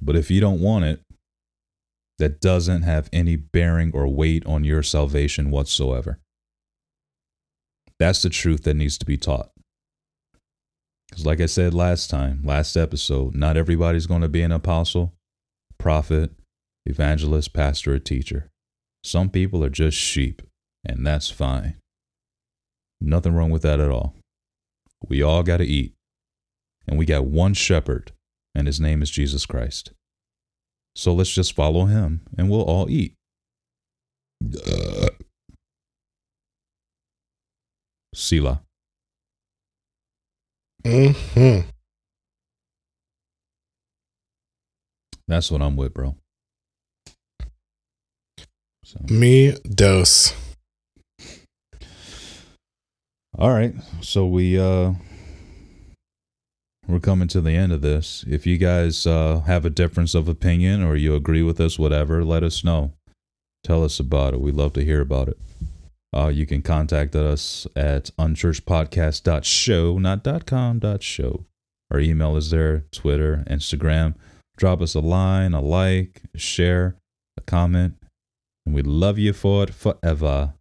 [0.00, 1.00] But if you don't want it,
[2.18, 6.18] that doesn't have any bearing or weight on your salvation whatsoever.
[7.98, 9.50] That's the truth that needs to be taught.
[11.08, 15.14] Because, like I said last time, last episode, not everybody's going to be an apostle,
[15.78, 16.32] prophet,
[16.86, 18.50] evangelist, pastor, or teacher.
[19.02, 20.42] Some people are just sheep,
[20.84, 21.76] and that's fine.
[23.00, 24.14] Nothing wrong with that at all.
[25.06, 25.94] We all got to eat.
[26.86, 28.12] And we got one shepherd,
[28.58, 29.92] and his name is Jesus Christ.
[30.96, 33.14] So let's just follow him, and we'll all eat.
[38.12, 38.62] Selah.
[40.84, 41.60] Hmm
[45.28, 46.16] That's what I'm with, bro.
[48.82, 48.98] So.
[49.08, 50.34] Me dose.
[53.38, 53.74] All right.
[54.00, 54.94] So we uh
[56.88, 58.24] we're coming to the end of this.
[58.26, 62.24] If you guys uh have a difference of opinion or you agree with us, whatever,
[62.24, 62.92] let us know.
[63.62, 64.40] Tell us about it.
[64.40, 65.38] We'd love to hear about it.
[66.14, 71.44] Uh, you can contact us at unchurchpodcast.show, not .com, .show.
[71.90, 74.14] Our email is there, Twitter, Instagram.
[74.56, 76.96] Drop us a line, a like, a share,
[77.36, 77.94] a comment,
[78.64, 80.54] and we love you for it forever.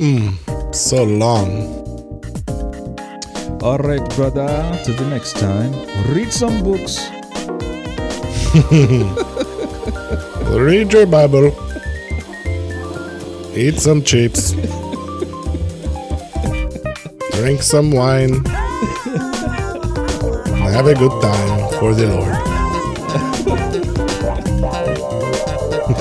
[0.00, 2.03] Mm, so long.
[3.64, 4.78] All right, brother.
[4.84, 5.72] Till the next time,
[6.12, 7.08] read some books.
[10.52, 11.46] Read your Bible.
[13.56, 14.52] Eat some chips.
[17.32, 18.44] Drink some wine.
[20.68, 22.34] Have a good time for the Lord.
[24.68, 25.24] I love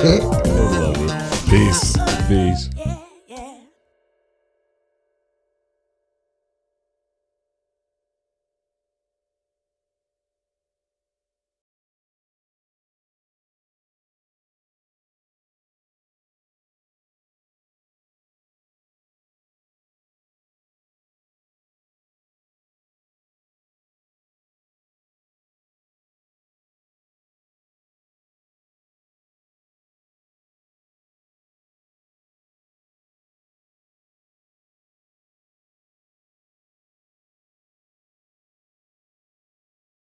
[0.03, 1.49] it.
[1.49, 1.95] Peace.
[2.27, 2.72] Peace.